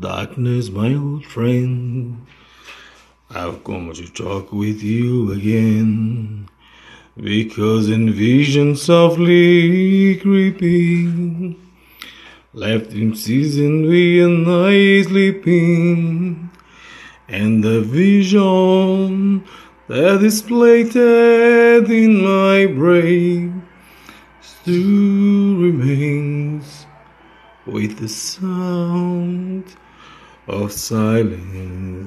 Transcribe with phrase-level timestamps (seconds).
[0.00, 2.26] Darkness, my old friend.
[3.30, 6.48] I've come to talk with you again.
[7.16, 11.56] Because in vision softly creeping,
[12.54, 16.50] left in season we and I sleeping,
[17.28, 19.44] and the vision
[19.88, 23.62] that is planted in my brain
[24.40, 25.41] still
[27.66, 29.64] with the sound
[30.48, 32.02] of silence.